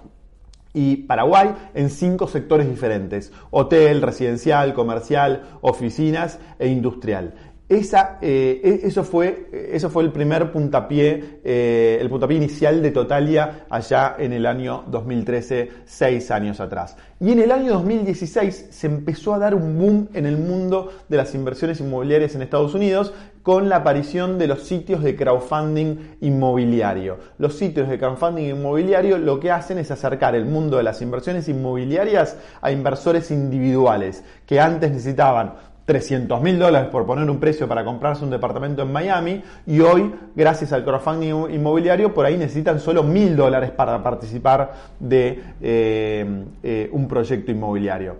y 0.73 0.97
Paraguay 0.97 1.53
en 1.75 1.89
cinco 1.89 2.27
sectores 2.27 2.67
diferentes, 2.67 3.31
hotel, 3.51 4.01
residencial, 4.01 4.73
comercial, 4.73 5.43
oficinas 5.61 6.39
e 6.57 6.67
industrial. 6.67 7.35
Esa, 7.69 8.17
eh, 8.21 8.81
e, 8.83 8.87
eso, 8.87 9.05
fue, 9.05 9.49
eso 9.71 9.89
fue 9.89 10.03
el 10.03 10.11
primer 10.11 10.51
puntapié, 10.51 11.39
eh, 11.43 11.97
el 11.99 12.09
puntapié 12.09 12.35
inicial 12.35 12.81
de 12.81 12.91
Totalia 12.91 13.65
allá 13.69 14.15
en 14.19 14.33
el 14.33 14.45
año 14.45 14.83
2013, 14.87 15.71
seis 15.85 16.29
años 16.29 16.59
atrás. 16.59 16.97
Y 17.21 17.31
en 17.31 17.39
el 17.39 17.51
año 17.51 17.71
2016 17.73 18.67
se 18.69 18.87
empezó 18.87 19.33
a 19.33 19.39
dar 19.39 19.55
un 19.55 19.79
boom 19.79 20.09
en 20.13 20.25
el 20.25 20.37
mundo 20.37 20.91
de 21.07 21.15
las 21.15 21.33
inversiones 21.35 21.79
inmobiliarias 21.79 22.35
en 22.35 22.41
Estados 22.41 22.73
Unidos 22.73 23.13
con 23.43 23.69
la 23.69 23.77
aparición 23.77 24.37
de 24.37 24.47
los 24.47 24.63
sitios 24.63 25.01
de 25.01 25.15
crowdfunding 25.15 26.17
inmobiliario. 26.19 27.17
Los 27.37 27.55
sitios 27.55 27.87
de 27.87 27.97
crowdfunding 27.97 28.49
inmobiliario 28.49 29.17
lo 29.17 29.39
que 29.39 29.51
hacen 29.51 29.77
es 29.77 29.89
acercar 29.89 30.35
el 30.35 30.45
mundo 30.45 30.77
de 30.77 30.83
las 30.83 31.01
inversiones 31.01 31.47
inmobiliarias 31.47 32.37
a 32.61 32.71
inversores 32.71 33.31
individuales 33.31 34.23
que 34.45 34.59
antes 34.59 34.91
necesitaban 34.91 35.53
300 35.85 36.41
mil 36.41 36.57
dólares 36.57 36.89
por 36.89 37.05
poner 37.05 37.29
un 37.29 37.39
precio 37.39 37.67
para 37.67 37.83
comprarse 37.83 38.23
un 38.23 38.29
departamento 38.29 38.81
en 38.83 38.91
Miami 38.91 39.43
y 39.67 39.81
hoy, 39.81 40.13
gracias 40.35 40.71
al 40.71 40.83
crowdfunding 40.83 41.53
inmobiliario, 41.53 42.13
por 42.13 42.25
ahí 42.25 42.37
necesitan 42.37 42.79
solo 42.79 43.03
mil 43.03 43.35
dólares 43.35 43.71
para 43.71 44.01
participar 44.01 44.71
de 44.99 45.43
eh, 45.61 46.45
eh, 46.63 46.89
un 46.93 47.07
proyecto 47.07 47.51
inmobiliario. 47.51 48.15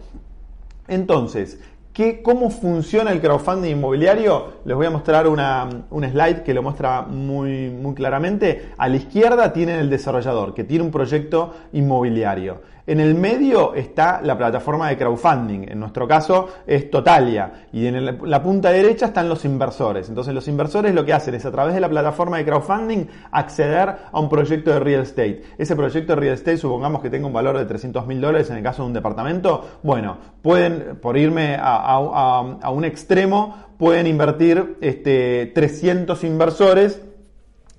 Entonces, 0.89 1.60
¿qué, 1.93 2.22
¿cómo 2.22 2.50
funciona 2.50 3.12
el 3.12 3.22
crowdfunding 3.22 3.72
inmobiliario? 3.72 4.55
Les 4.65 4.75
voy 4.75 4.86
a 4.86 4.89
mostrar 4.89 5.27
una, 5.27 5.70
un 5.89 6.03
slide 6.03 6.43
que 6.43 6.53
lo 6.53 6.63
muestra 6.63 7.03
muy, 7.03 7.70
muy 7.70 7.93
claramente. 7.93 8.72
A 8.77 8.89
la 8.89 8.98
izquierda 8.98 9.53
tienen 9.53 9.79
el 9.79 9.89
desarrollador, 9.89 10.53
que 10.53 10.65
tiene 10.65 10.84
un 10.84 10.91
proyecto 10.91 11.53
inmobiliario. 11.72 12.73
En 12.85 12.99
el 12.99 13.15
medio 13.15 13.73
está 13.75 14.19
la 14.21 14.37
plataforma 14.37 14.89
de 14.89 14.97
crowdfunding, 14.97 15.69
en 15.69 15.79
nuestro 15.79 16.05
caso 16.05 16.49
es 16.67 16.91
Totalia, 16.91 17.67
y 17.71 17.87
en 17.87 18.19
la 18.29 18.43
punta 18.43 18.71
derecha 18.71 19.05
están 19.05 19.29
los 19.29 19.45
inversores. 19.45 20.09
Entonces 20.09 20.33
los 20.33 20.49
inversores 20.49 20.93
lo 20.93 21.05
que 21.05 21.13
hacen 21.13 21.33
es 21.33 21.45
a 21.45 21.51
través 21.51 21.75
de 21.75 21.79
la 21.79 21.87
plataforma 21.87 22.37
de 22.37 22.45
crowdfunding 22.45 23.05
acceder 23.31 23.95
a 24.11 24.19
un 24.19 24.27
proyecto 24.27 24.71
de 24.71 24.81
real 24.81 25.03
estate. 25.03 25.43
Ese 25.57 25.77
proyecto 25.77 26.13
de 26.13 26.19
real 26.19 26.33
estate 26.33 26.57
supongamos 26.57 27.01
que 27.01 27.09
tenga 27.09 27.25
un 27.25 27.33
valor 27.33 27.57
de 27.57 27.65
300 27.65 28.05
mil 28.05 28.19
dólares 28.19 28.49
en 28.49 28.57
el 28.57 28.63
caso 28.63 28.81
de 28.81 28.87
un 28.87 28.93
departamento. 28.93 29.65
Bueno, 29.81 30.17
pueden, 30.41 30.97
por 31.01 31.15
irme 31.15 31.57
a, 31.57 32.69
un 32.69 32.83
extremo, 32.83 33.55
pueden 33.77 34.07
invertir 34.07 34.77
este, 34.81 35.53
300 35.55 36.21
inversores 36.25 37.01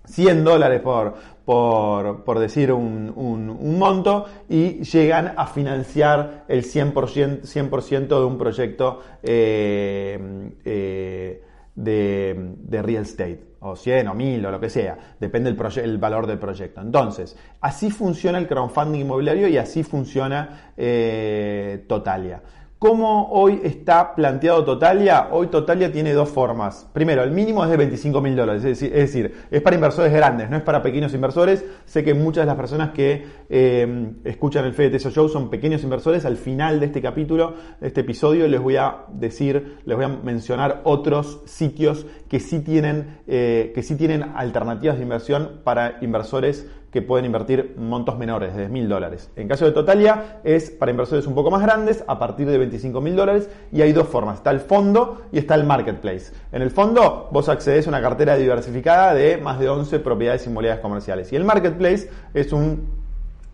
100 0.07 0.45
dólares 0.45 0.81
por, 0.83 1.15
por, 1.45 2.39
decir 2.39 2.73
un, 2.73 3.13
un, 3.15 3.79
monto, 3.79 4.27
y 4.49 4.83
llegan 4.83 5.35
a 5.37 5.47
financiar 5.47 6.45
el 6.49 6.65
100%, 6.65 7.45
100 7.45 8.09
de 8.09 8.25
un 8.25 8.39
proyecto 8.39 9.01
eh, 9.23 10.51
eh, 10.65 11.43
de, 11.75 12.55
de, 12.59 12.83
real 12.83 13.03
estate, 13.03 13.41
o 13.61 13.77
100 13.77 14.09
o 14.09 14.15
1000 14.15 14.47
o 14.47 14.51
lo 14.51 14.61
que 14.61 14.71
sea, 14.71 14.97
depende 15.21 15.53
del 15.53 15.79
el 15.85 15.99
valor 15.99 16.27
del 16.27 16.39
proyecto. 16.39 16.81
Entonces, 16.81 17.37
así 17.61 17.91
funciona 17.91 18.39
el 18.39 18.47
crowdfunding 18.47 19.01
inmobiliario 19.01 19.49
y 19.49 19.59
así 19.59 19.83
funciona 19.83 20.73
eh, 20.77 21.85
Totalia. 21.87 22.41
¿Cómo 22.85 23.31
hoy 23.31 23.63
está 23.65 24.15
planteado 24.15 24.63
Totalia? 24.63 25.29
Hoy 25.31 25.47
Totalia 25.47 25.91
tiene 25.91 26.13
dos 26.13 26.29
formas. 26.29 26.87
Primero, 26.93 27.23
el 27.23 27.31
mínimo 27.31 27.65
es 27.65 27.71
de 27.71 27.79
25 27.79 28.21
mil 28.21 28.37
dólares, 28.37 28.63
es 28.63 28.79
decir, 28.93 29.35
es 29.51 29.63
para 29.63 29.75
inversores 29.75 30.13
grandes, 30.13 30.51
no 30.51 30.59
es 30.59 30.63
para 30.63 30.83
pequeños 30.83 31.15
inversores. 31.15 31.65
Sé 31.87 32.05
que 32.05 32.13
muchas 32.13 32.43
de 32.43 32.47
las 32.47 32.57
personas 32.57 32.91
que 32.91 33.25
eh, 33.49 34.13
escuchan 34.25 34.67
el 34.67 34.75
Fede 34.75 34.99
Show 34.99 35.31
son 35.31 35.49
pequeños 35.49 35.83
inversores. 35.83 36.27
Al 36.27 36.37
final 36.37 36.79
de 36.79 36.85
este 36.85 37.01
capítulo, 37.01 37.55
de 37.81 37.87
este 37.87 38.03
episodio, 38.03 38.47
les 38.49 38.61
voy 38.61 38.77
a 38.77 39.07
decir, 39.09 39.79
les 39.87 39.97
voy 39.97 40.05
a 40.05 40.09
mencionar 40.09 40.83
otros 40.85 41.41
sitios 41.47 42.05
que 42.29 42.39
sí 42.39 42.61
tienen, 42.61 43.21
eh, 43.27 43.73
que 43.75 43.83
sí 43.83 43.97
tienen 43.97 44.25
alternativas 44.35 44.99
de 44.99 45.05
inversión 45.05 45.63
para 45.65 45.97
inversores 46.03 46.71
que 46.95 47.03
pueden 47.03 47.27
invertir 47.27 47.75
montos 47.77 48.17
menores, 48.17 48.55
de 48.55 48.69
mil 48.69 48.89
dólares. 48.89 49.29
En 49.35 49.49
caso 49.49 49.65
de 49.65 49.73
Totalia 49.73 50.39
es 50.45 50.71
para 50.71 50.93
inversores 50.93 51.27
un 51.27 51.35
poco 51.35 51.51
más 51.51 51.61
grandes, 51.61 52.05
a 52.07 52.21
partir 52.21 52.47
de 52.47 52.57
25 52.57 53.01
mil 53.01 53.17
dólares, 53.17 53.51
y 53.73 53.83
hay 53.83 53.93
dos 53.93 54.07
formas, 54.07 54.37
está 54.37 54.53
el 54.53 54.61
fondo 54.61 55.23
y 55.33 55.39
está 55.39 55.57
el 55.57 55.65
marketplace. 55.65 56.33
En 56.53 56.63
el 56.63 56.71
fondo 56.71 57.29
vos 57.33 57.49
accedes 57.49 57.89
a 57.89 57.91
una 57.91 58.01
cartera 58.01 58.37
diversificada 58.37 59.13
de 59.13 59.39
más 59.39 59.59
de 59.59 59.69
11 59.69 59.99
propiedades 59.99 60.47
inmobiliarias 60.47 60.83
comerciales, 60.83 61.33
y 61.33 61.37
el 61.37 61.43
marketplace 61.43 62.09
es 62.33 62.53
un 62.53 63.04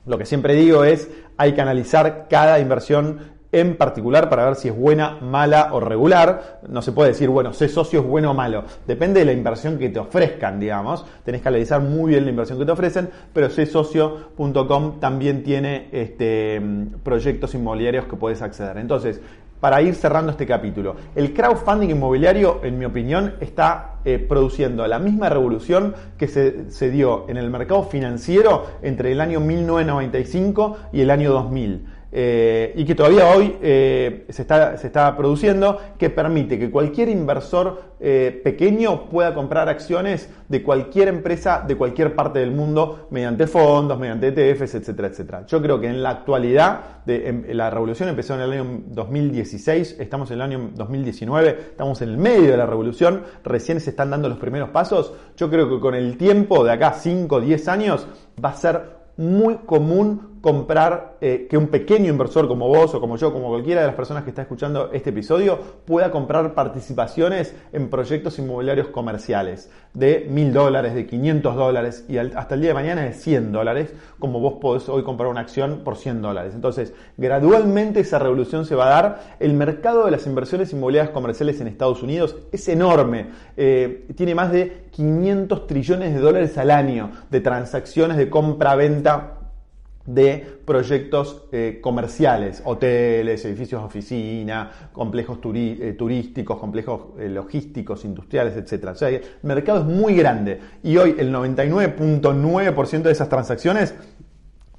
Lo 0.06 0.18
que 0.18 0.26
siempre 0.26 0.56
digo 0.56 0.84
es, 0.84 1.10
hay 1.38 1.54
que 1.54 1.62
analizar 1.62 2.28
cada 2.30 2.60
inversión 2.60 3.34
en 3.54 3.78
particular 3.78 4.30
para 4.30 4.46
ver 4.46 4.56
si 4.56 4.68
es 4.68 4.76
buena, 4.76 5.20
mala 5.22 5.70
o 5.74 5.80
regular. 5.80 6.60
No 6.68 6.82
se 6.82 6.92
puede 6.92 7.12
decir, 7.12 7.30
bueno, 7.30 7.54
sé 7.54 7.70
socio 7.70 8.02
es 8.02 8.06
bueno 8.06 8.32
o 8.32 8.34
malo. 8.34 8.64
Depende 8.88 9.20
de 9.20 9.28
la 9.28 9.32
inversión 9.32 9.78
que 9.78 9.90
te 9.90 10.00
ofrezcan, 10.00 10.60
digamos. 10.60 11.06
Tenés 11.24 11.42
que 11.42 11.48
analizar 11.48 11.80
muy 11.80 12.12
bien 12.12 12.26
la 12.26 12.32
inversión 12.32 12.58
que 12.58 12.66
te 12.66 12.72
ofrecen, 12.72 13.10
pero 13.32 13.48
csocio.com 13.50 15.00
también 15.00 15.44
tiene 15.44 15.88
este, 15.92 16.60
proyectos 17.04 17.54
inmobiliarios 17.54 18.06
que 18.06 18.16
puedes 18.16 18.42
acceder. 18.42 18.78
Entonces, 18.78 19.22
para 19.60 19.82
ir 19.82 19.96
cerrando 19.96 20.32
este 20.32 20.46
capítulo. 20.46 20.98
El 21.16 21.32
crowdfunding 21.34 21.90
inmobiliario, 21.90 22.60
en 22.64 22.78
mi 22.78 22.84
opinión, 22.84 23.36
está 23.40 24.00
eh, 24.04 24.18
produciendo 24.18 24.86
la 24.88 25.00
misma 25.00 25.30
revolución 25.30 25.96
que 26.18 26.28
se, 26.28 26.70
se, 26.70 26.90
dio 26.90 27.30
en 27.30 27.38
el 27.38 27.50
mercado 27.50 27.84
financiero 27.84 28.66
entre 28.82 29.14
el 29.14 29.22
año 29.22 29.40
1995 29.40 30.78
y 30.92 31.00
el 31.00 31.12
año 31.12 31.32
2000. 31.32 31.93
Eh, 32.16 32.74
y 32.76 32.86
que 32.86 32.94
todavía 32.94 33.28
hoy 33.28 33.58
eh, 33.60 34.28
se, 34.30 34.44
está, 34.44 34.78
se, 34.78 34.86
está, 34.86 35.18
produciendo, 35.18 35.80
que 35.98 36.12
permite 36.12 36.60
que 36.60 36.70
cualquier 36.70 37.10
inversor 37.10 37.96
eh, 38.00 38.40
pequeño 38.44 39.10
pueda 39.10 39.34
comprar 39.34 39.68
acciones 39.68 40.30
de 40.48 40.62
cualquier 40.62 41.08
empresa 41.08 41.64
de 41.68 41.76
cualquier 41.76 42.14
parte 42.14 42.38
del 42.38 42.52
mundo 42.52 43.08
mediante 43.10 43.48
fondos, 43.48 43.98
mediante 43.98 44.28
ETFs, 44.28 44.76
etcétera, 44.76 45.08
etcétera. 45.08 45.46
Yo 45.48 45.60
creo 45.60 45.82
que 45.82 45.88
en 45.88 46.04
la 46.04 46.12
actualidad, 46.12 47.02
em, 47.08 47.46
la 47.48 47.72
revolución 47.72 48.10
empezó 48.10 48.36
en 48.36 48.42
el 48.42 48.52
año 48.52 48.82
2016, 48.90 49.96
estamos 50.00 50.30
en 50.30 50.36
el 50.36 50.42
año 50.44 50.70
2019, 50.76 51.50
estamos 51.72 52.00
en 52.04 52.10
el 52.10 52.18
medio 52.20 52.52
de 52.52 52.58
la 52.58 52.68
revolución, 52.68 53.24
recién 53.44 53.80
se 53.80 53.90
están 53.90 54.12
dando 54.12 54.30
los 54.30 54.38
primeros 54.38 54.70
pasos. 54.70 55.16
Yo 55.36 55.50
creo 55.50 55.68
que 55.68 55.80
con 55.80 55.96
el 55.96 56.16
tiempo 56.18 56.64
de 56.64 56.74
acá 56.74 56.94
5 56.94 57.38
o 57.38 57.42
10 57.42 57.68
años 57.70 58.08
va 58.44 58.50
a 58.50 58.56
ser 58.56 58.82
muy 59.18 59.56
común 59.66 60.33
comprar, 60.44 61.16
eh, 61.22 61.48
que 61.50 61.56
un 61.58 61.68
pequeño 61.68 62.10
inversor 62.12 62.50
como 62.50 62.68
vos 62.68 62.94
o 62.94 63.00
como 63.00 63.16
yo, 63.16 63.32
como 63.32 63.48
cualquiera 63.48 63.80
de 63.80 63.88
las 63.88 63.96
personas 63.96 64.26
que 64.26 64.32
está 64.32 64.42
escuchando 64.42 64.92
este 64.92 65.12
episodio, 65.12 65.58
pueda 65.86 66.12
comprar 66.12 66.54
participaciones 66.54 67.56
en 67.72 67.90
proyectos 67.90 68.38
inmobiliarios 68.40 68.90
comerciales 68.90 69.72
de 69.94 70.28
mil 70.30 70.52
dólares, 70.52 70.96
de 70.96 71.08
500 71.08 71.56
dólares 71.56 72.06
y 72.10 72.18
hasta 72.18 72.56
el 72.56 72.60
día 72.60 72.72
de 72.72 72.74
mañana 72.74 73.04
de 73.04 73.14
100 73.14 73.54
dólares, 73.54 73.94
como 74.20 74.42
vos 74.42 74.56
podés 74.60 74.90
hoy 74.90 75.04
comprar 75.04 75.30
una 75.30 75.40
acción 75.40 75.80
por 75.86 75.96
100 75.96 76.22
dólares. 76.22 76.54
Entonces, 76.54 76.94
gradualmente 77.16 78.02
esa 78.02 78.20
revolución 78.20 78.66
se 78.66 78.76
va 78.76 78.88
a 78.88 79.02
dar. 79.02 79.24
El 79.40 79.54
mercado 79.54 80.04
de 80.04 80.12
las 80.12 80.28
inversiones 80.28 80.74
inmobiliarias 80.74 81.14
comerciales 81.14 81.62
en 81.62 81.68
Estados 81.68 82.04
Unidos 82.04 82.36
es 82.52 82.68
enorme. 82.68 83.28
Eh, 83.56 84.10
tiene 84.18 84.36
más 84.36 84.52
de 84.52 84.88
500 84.92 85.68
trillones 85.68 86.14
de 86.14 86.20
dólares 86.20 86.58
al 86.58 86.70
año 86.70 87.12
de 87.32 87.40
transacciones 87.40 88.18
de 88.18 88.30
compra-venta 88.30 89.40
de 90.06 90.60
proyectos 90.66 91.46
eh, 91.52 91.80
comerciales, 91.82 92.62
hoteles, 92.66 93.46
edificios 93.46 93.82
de 93.82 93.86
oficina, 93.86 94.72
complejos 94.92 95.40
eh, 95.54 95.96
turísticos, 95.98 96.60
complejos 96.60 97.02
eh, 97.20 97.30
logísticos, 97.30 98.04
industriales, 98.04 98.58
etc. 98.58 98.90
O 98.90 98.96
sea, 98.96 99.10
el 99.10 99.24
mercado 99.44 99.80
es 99.80 99.86
muy 99.86 100.16
grande 100.16 100.60
y 100.84 100.98
hoy 100.98 101.16
el 101.18 101.34
99.9% 101.34 103.02
de 103.02 103.12
esas 103.12 103.30
transacciones 103.30 103.96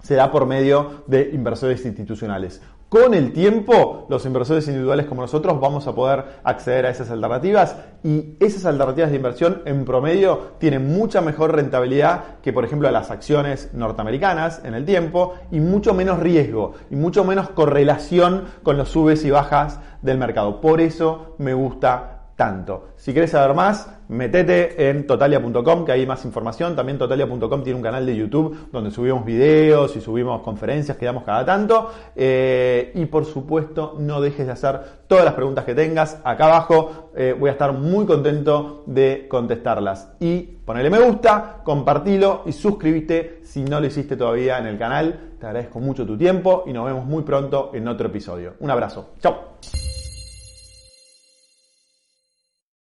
se 0.03 0.15
da 0.15 0.31
por 0.31 0.45
medio 0.45 1.05
de 1.07 1.31
inversores 1.33 1.85
institucionales. 1.87 2.61
Con 2.95 3.13
el 3.13 3.33
tiempo, 3.33 4.07
los 4.09 4.25
inversores 4.25 4.69
individuales 4.69 5.07
como 5.07 5.23
nosotros 5.23 5.59
vamos 5.59 5.89
a 5.89 5.97
poder 5.97 6.27
acceder 6.45 6.87
a 6.87 6.91
esas 6.91 7.11
alternativas 7.11 7.75
y 8.05 8.37
esas 8.39 8.67
alternativas 8.67 9.11
de 9.11 9.17
inversión 9.17 9.63
en 9.65 9.85
promedio 9.85 10.53
tienen 10.59 10.95
mucha 10.95 11.21
mejor 11.21 11.57
rentabilidad 11.57 12.39
que, 12.41 12.53
por 12.53 12.65
ejemplo, 12.65 12.89
las 12.93 13.11
acciones 13.11 13.71
norteamericanas 13.73 14.61
en 14.65 14.75
el 14.75 14.85
tiempo 14.85 15.35
y 15.51 15.59
mucho 15.59 15.93
menos 15.93 16.21
riesgo 16.21 16.75
y 16.89 16.95
mucho 16.95 17.25
menos 17.25 17.49
correlación 17.49 18.45
con 18.63 18.77
los 18.77 18.91
subes 18.91 19.25
y 19.25 19.31
bajas 19.33 19.81
del 20.03 20.19
mercado. 20.19 20.61
Por 20.61 20.81
eso 20.81 21.35
me 21.39 21.53
gusta 21.53 22.14
tanto. 22.37 22.89
Si 22.97 23.13
quieres 23.13 23.31
saber 23.31 23.55
más, 23.55 23.89
metete 24.09 24.89
en 24.89 25.07
totalia.com 25.07 25.85
que 25.85 25.93
hay 25.93 26.07
más 26.07 26.25
información. 26.25 26.75
También 26.75 26.99
totalia.com 26.99 27.63
tiene 27.63 27.77
un 27.77 27.83
canal 27.83 28.05
de 28.05 28.17
YouTube 28.17 28.69
donde 28.73 28.91
subimos 28.91 29.25
videos 29.25 29.95
y 29.97 30.01
subimos 30.01 30.43
conferencias 30.43 30.97
que 30.97 31.07
damos 31.07 31.25
cada 31.25 31.45
tanto. 31.45 31.91
Eh, 32.17 32.93
y 32.95 33.07
por 33.07 33.25
supuesto, 33.25 33.97
no 33.99 34.21
dejes 34.21 34.47
de 34.47 34.53
hacer 34.53 34.81
todas 35.07 35.25
las 35.25 35.35
preguntas 35.35 35.65
que 35.65 35.75
tengas 35.75 36.21
acá 36.25 36.47
abajo. 36.47 37.11
Eh, 37.17 37.37
voy 37.39 37.51
a 37.51 37.53
estar 37.53 37.73
muy 37.73 38.05
contento 38.07 38.83
de 38.87 39.27
contestarlas. 39.29 40.13
Y 40.21 40.41
ponele 40.41 40.91
me 40.91 40.99
gusta, 40.99 41.61
compartilo 41.65 42.43
y 42.47 42.53
suscríbete 42.53 43.41
si 43.45 43.63
no 43.63 43.81
lo 43.81 43.87
hiciste 43.87 44.17
todavía 44.17 44.59
en 44.59 44.67
el 44.67 44.79
canal. 44.79 45.37
Te 45.39 45.47
agradezco 45.47 45.79
mucho 45.79 46.07
tu 46.07 46.17
tiempo 46.17 46.65
y 46.67 46.73
nos 46.73 46.87
vemos 46.87 47.05
muy 47.05 47.23
pronto 47.23 47.71
en 47.75 47.87
otro 47.87 48.09
episodio. 48.09 48.55
Un 48.61 48.71
abrazo. 48.71 49.11
Chao. 49.21 49.55